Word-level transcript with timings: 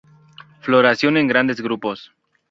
Floración 0.61 1.15
en 1.17 1.27
grandes 1.27 1.61
grupos. 1.61 2.11